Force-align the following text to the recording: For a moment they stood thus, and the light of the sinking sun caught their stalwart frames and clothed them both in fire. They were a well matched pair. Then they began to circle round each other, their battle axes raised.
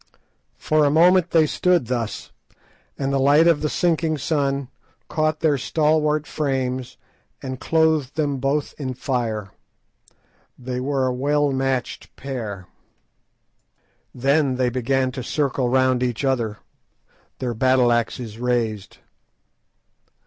For 0.57 0.83
a 0.83 0.89
moment 0.89 1.29
they 1.29 1.45
stood 1.45 1.85
thus, 1.85 2.31
and 2.97 3.13
the 3.13 3.19
light 3.19 3.45
of 3.45 3.61
the 3.61 3.69
sinking 3.69 4.17
sun 4.17 4.67
caught 5.07 5.41
their 5.41 5.59
stalwart 5.59 6.25
frames 6.25 6.97
and 7.43 7.59
clothed 7.59 8.15
them 8.15 8.37
both 8.37 8.73
in 8.79 8.95
fire. 8.95 9.51
They 10.57 10.79
were 10.79 11.05
a 11.05 11.13
well 11.13 11.51
matched 11.51 12.15
pair. 12.15 12.65
Then 14.11 14.55
they 14.55 14.71
began 14.71 15.11
to 15.11 15.21
circle 15.23 15.69
round 15.69 16.01
each 16.01 16.25
other, 16.25 16.57
their 17.37 17.53
battle 17.53 17.91
axes 17.91 18.39
raised. 18.39 18.97